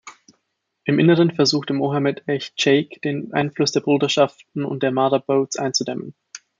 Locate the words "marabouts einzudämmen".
4.91-6.15